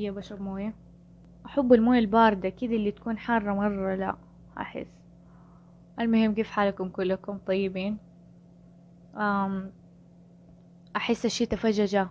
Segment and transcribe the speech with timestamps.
[0.00, 0.74] شوية بشرب موية
[1.46, 4.16] أحب الموية الباردة كذا اللي تكون حارة مرة لا
[4.58, 4.86] أحس.
[6.00, 7.98] المهم كيف حالكم كلكم؟ طيبين؟
[9.16, 9.72] أم
[10.96, 12.08] أحس الشتا فجأة جا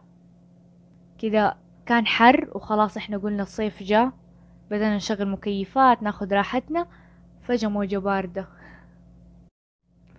[1.18, 4.12] كذا كان حر وخلاص إحنا قلنا الصيف جا
[4.72, 6.88] بدأنا نشغل مكيفات ناخد راحتنا.
[7.42, 8.48] فجأة موجة باردة.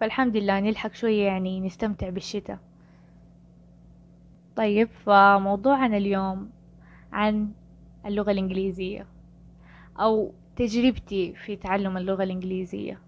[0.01, 2.59] فالحمد لله نلحق شوية يعني نستمتع بالشتاء.
[4.57, 6.51] طيب فموضوعنا اليوم
[7.13, 7.53] عن
[8.07, 9.07] اللغة الإنجليزية
[10.01, 12.99] أو تجربتي في تعلم اللغة الإنجليزية.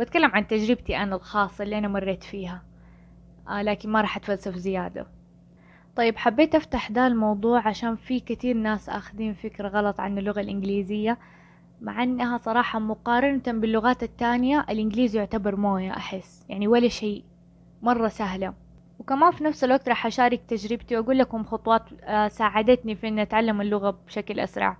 [0.00, 2.62] بتكلم عن تجربتي أنا الخاصة اللي أنا مريت فيها
[3.48, 5.06] آه لكن ما راح أتفلسف زيادة.
[5.96, 11.18] طيب حبيت أفتح ده الموضوع عشان في كتير ناس أخذين فكرة غلط عن اللغة الإنجليزية
[11.80, 16.46] مع أنها صراحة مقارنة باللغات التانية الإنجليزي يعتبر موية أحس.
[16.48, 17.24] يعني ولا شيء
[17.82, 18.54] مرة سهلة.
[18.98, 23.60] وكمان في نفس الوقت راح أشارك تجربتي وأقول لكم خطوات آه، ساعدتني في أن أتعلم
[23.60, 24.76] اللغة بشكل أسرع.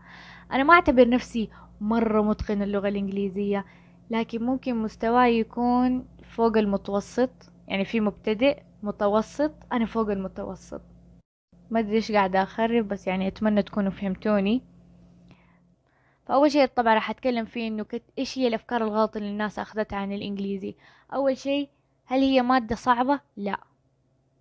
[0.52, 1.50] أنا ما أعتبر نفسي
[1.80, 3.64] مرة متقن اللغة الإنجليزية
[4.10, 7.30] لكن ممكن مستواي يكون فوق المتوسط.
[7.68, 10.80] يعني في مبتدئ متوسط أنا فوق المتوسط.
[11.70, 14.62] ما أدري إيش قاعدة أخرب بس يعني أتمنى تكونوا فهمتوني.
[16.26, 18.02] فأول شيء طبعا راح أتكلم فيه إنه كت...
[18.18, 20.74] إيش هي الأفكار الغلط اللي الناس أخذتها عن الإنجليزي؟
[21.14, 21.68] أول شيء
[22.06, 23.60] هل هي مادة صعبة؟ لا.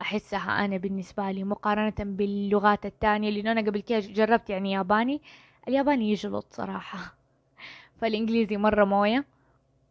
[0.05, 5.21] أحسها أنا بالنسبة لي مقارنة باللغات التانية لأنه أنا قبل كده جربت يعني ياباني.
[5.67, 7.15] الياباني يجلط صراحة.
[8.01, 9.25] فالإنجليزي مرة موية.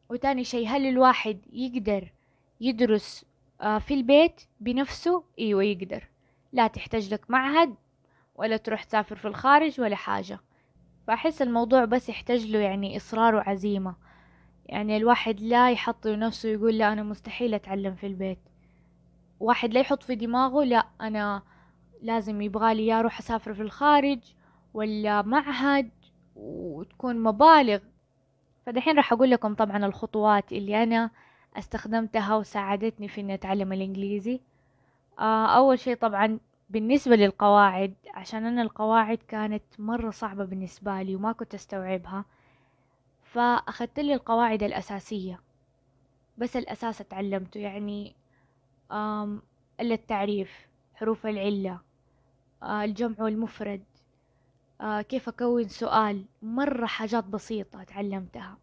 [0.08, 2.12] وتاني شيء هل الواحد يقدر
[2.60, 3.24] يدرس
[3.60, 6.08] آه، في البيت بنفسه؟ إيوه يقدر.
[6.52, 7.74] لا تحتاج لك معهد
[8.36, 10.40] ولا تروح تسافر في الخارج ولا حاجة.
[11.06, 13.94] فأحس الموضوع بس يحتاج له يعني إصرار وعزيمة.
[14.66, 18.53] يعني الواحد لا يحط نفسه يقول لا أنا مستحيل أتعلم في البيت.
[19.40, 21.42] واحد لا يحط في دماغه لا أنا
[22.02, 24.18] لازم يبغالي يا أروح أسافر في الخارج
[24.74, 25.90] ولا معهد
[26.36, 27.78] وتكون مبالغ.
[28.66, 31.10] فدحين راح أقول لكم طبعا الخطوات اللي أنا
[31.56, 34.40] استخدمتها وساعدتني في إني أتعلم الإنجليزي.
[35.18, 36.38] آه أول شي طبعا
[36.70, 42.24] بالنسبة للقواعد عشان أنا القواعد كانت مرة صعبة بالنسبة لي وما كنت أستوعبها
[43.22, 45.40] فأخذت لي القواعد الأساسية
[46.38, 47.60] بس الأساس اتعلمته.
[47.60, 48.14] يعني
[48.92, 49.42] آم
[49.80, 51.80] التعريف حروف العلة
[52.62, 53.82] الجمع والمفرد.
[54.82, 58.58] كيف أكون سؤال مرة حاجات بسيطة اتعلمتها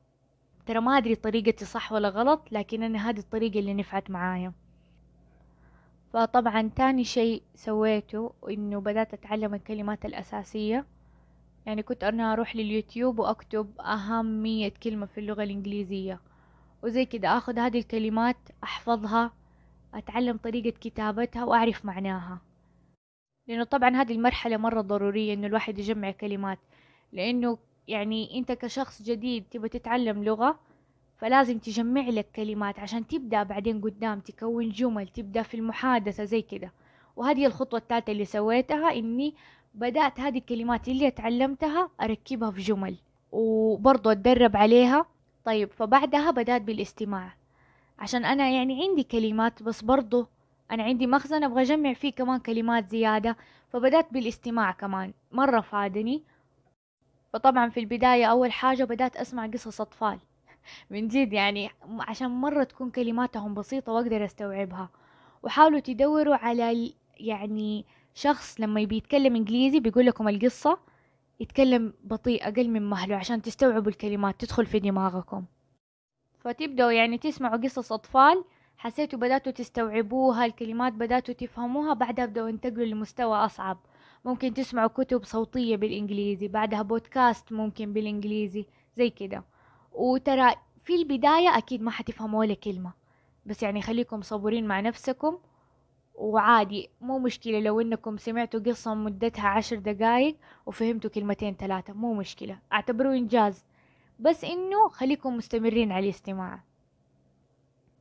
[0.65, 4.53] ترى ما أدري طريقتي صح ولا غلط لكن أنا هذه الطريقة اللي نفعت معايا.
[6.13, 10.85] فطبعا تاني شيء سويته إنه بدأت أتعلم الكلمات الأساسية.
[11.65, 16.19] يعني كنت أنا أروح لليوتيوب وأكتب أهم مية كلمة في اللغة الإنجليزية.
[16.83, 19.31] وزي كده أخذ هذه الكلمات أحفظها
[19.93, 22.41] أتعلم طريقة كتابتها وأعرف معناها.
[23.47, 26.59] لأنه طبعا هذه المرحلة مرة ضرورية إنه الواحد يجمع كلمات.
[27.13, 27.57] لأنه
[27.87, 30.59] يعني أنت كشخص جديد تبى تتعلم لغة
[31.17, 36.71] فلازم تجمع لك كلمات عشان تبدأ بعدين قدام تكون جمل تبدأ في المحادثة زي كده.
[37.15, 39.35] وهذه الخطوة الثالثة اللي سويتها إني
[39.73, 42.95] بدأت هذه الكلمات اللي اتعلمتها أركبها في جمل
[43.31, 45.05] وبرضو أتدرب عليها.
[45.45, 47.40] طيب فبعدها بدأت بالاستماع.
[48.01, 50.27] عشان أنا يعني عندي كلمات بس برضو
[50.71, 53.37] أنا عندي مخزن أبغى أجمع فيه كمان كلمات زيادة.
[53.69, 56.23] فبدأت بالاستماع كمان مرة فادني.
[57.33, 60.19] فطبعا في البداية أول حاجة بدأت أسمع قصص أطفال.
[60.91, 61.69] من جد يعني
[61.99, 64.89] عشان مرة تكون كلماتهم بسيطة وأقدر أستوعبها.
[65.43, 67.85] وحاولوا تدوروا على يعني
[68.15, 70.77] شخص لما يبي يتكلم إنجليزي بيقول لكم القصة
[71.39, 75.45] يتكلم بطيء أقل من مهله عشان تستوعبوا الكلمات تدخل في دماغكم.
[76.41, 78.43] فتبدأوا يعني تسمعوا قصص أطفال
[78.77, 83.77] حسيتوا بدأتوا تستوعبوها الكلمات بدأتوا تفهموها بعدها بدأوا ينتقلوا لمستوى أصعب.
[84.25, 88.65] ممكن تسمعوا كتب صوتية بالإنجليزي بعدها بودكاست ممكن بالإنجليزي
[88.97, 89.43] زي كده.
[89.91, 92.93] وترى في البداية أكيد ما حتفهموا ولا كلمة.
[93.45, 95.37] بس يعني خليكم صبورين مع نفسكم
[96.15, 102.59] وعادي مو مشكلة لو إنكم سمعتوا قصة مدتها عشر دقايق وفهمتوا كلمتين ثلاثة مو مشكلة.
[102.73, 103.65] أعتبروه إنجاز.
[104.21, 106.59] بس إنه خليكم مستمرين على الاستماع.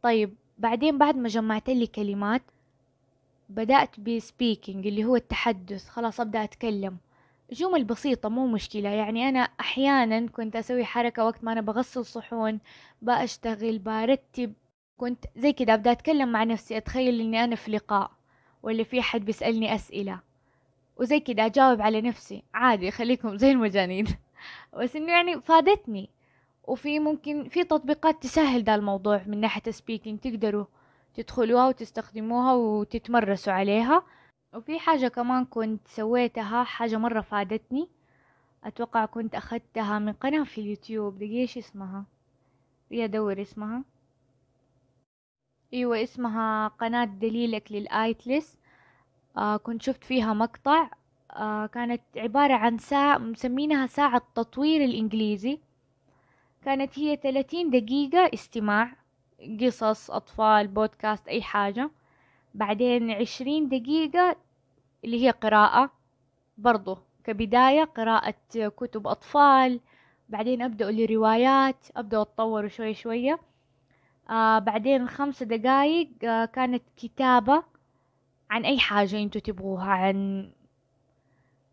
[0.03, 2.43] طيب بعدين بعد ما جمعت لي كلمات
[3.49, 6.97] بدأت بسبيكينج اللي هو التحدث خلاص أبدأ أتكلم.
[7.53, 12.59] جمل بسيطة مو مشكلة يعني أنا أحيانا كنت أسوي حركة وقت ما أنا بغسل صحون
[13.03, 14.53] بأشتغل برتب
[14.97, 18.11] كنت زي كده أبدأ أتكلم مع نفسي أتخيل إني أنا في لقاء
[18.63, 20.21] ولا في حد بيسألني أسئلة.
[20.97, 22.43] وزي كده أجاوب على نفسي.
[22.55, 24.07] عادي خليكم زي المجانين.
[24.79, 26.11] بس إنه يعني فادتني.
[26.65, 30.65] وفي ممكن في تطبيقات تسهل ده الموضوع من ناحية سبيكينج تقدروا
[31.15, 34.03] تدخلوها وتستخدموها وتتمرسوا عليها.
[34.55, 37.89] وفي حاجة كمان كنت سويتها حاجة مرة فادتني.
[38.65, 41.23] أتوقع كنت أخذتها من قناة في اليوتيوب.
[41.23, 42.05] إيش اسمها؟
[42.93, 43.85] هي أدور اسمها.
[45.75, 48.59] أيوة اسمها قناة دليلك للآيتلس.
[49.37, 50.91] آه كنت شفت فيها مقطع.
[51.73, 55.59] كانت عبارة عن ساعة مسمينها ساعة تطوير الإنجليزي.
[56.65, 58.93] كانت هي ثلاثين دقيقة استماع
[59.61, 61.91] قصص أطفال بودكاست أي حاجة.
[62.55, 64.37] بعدين عشرين دقيقة
[65.05, 65.91] اللي هي قراءة
[66.59, 66.99] برضو.
[67.25, 69.81] كبداية قراءة كتب أطفال.
[70.29, 73.41] بعدين أبدأ لروايات أبدأ أتطور شوي شوية.
[74.31, 77.63] آه بعدين خمس دقايق آه كانت كتابة
[78.51, 80.51] عن أي حاجة أنتوا تبغوها عن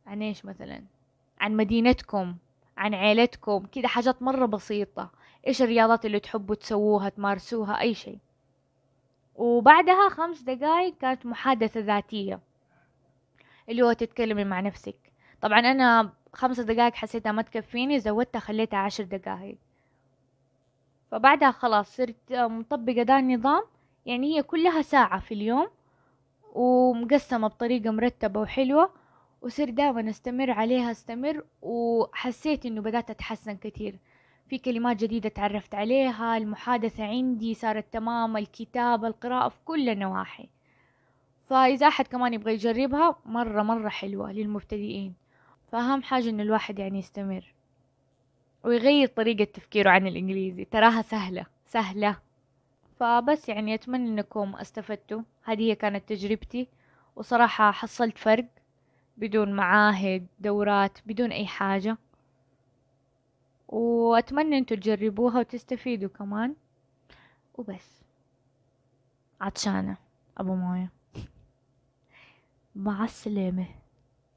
[0.08, 0.84] عن إيش مثلا؟
[1.40, 2.36] عن مدينتكم
[2.78, 5.12] عن عيلتكم كده حاجات مرة بسيطة.
[5.48, 8.18] إيش الرياضات اللي تحبوا تسووها تمارسوها أي شيء.
[9.36, 12.40] وبعدها خمس دقايق كانت محادثة ذاتية.
[13.70, 14.96] اللي هو تتكلمي مع نفسك.
[15.42, 19.58] طبعا أنا خمس دقايق حسيتها ما تكفيني زودتها خليتها عشر دقايق.
[21.12, 23.64] فبعدها خلاص صرت مطبقة دا النظام.
[24.06, 25.68] يعني هي كلها ساعة في اليوم
[26.54, 28.90] ومقسمة بطريقة مرتبة وحلوة.
[29.42, 34.00] وصير دائما أستمر عليها أستمر وحسيت إنه بدأت أتحسن كتير
[34.50, 40.50] في كلمات جديدة تعرفت عليها المحادثة عندي صارت تمام الكتابة القراءة في كل النواحي.
[41.50, 45.14] فإذا أحد كمان يبغى يجربها مرة مرة حلوة للمبتدئين.
[45.72, 47.54] فأهم حاجة إن الواحد يعني يستمر
[48.64, 50.66] ويغير طريقة تفكيره عن الإنجليزي.
[50.66, 52.18] تراها سهلة سهلة.
[53.00, 55.22] فبس يعني أتمنى أنكم استفدتوا.
[55.44, 56.68] هذه كانت تجربتي
[57.16, 58.46] وصراحة حصلت فرق.
[59.18, 61.98] بدون معاهد دورات بدون أي حاجة.
[63.68, 66.56] وأتمنى أنتوا تجربوها وتستفيدوا كمان.
[67.54, 68.02] وبس.
[69.42, 69.98] عطشانة
[70.38, 70.90] أبو موية.
[72.76, 73.68] مع السلامة.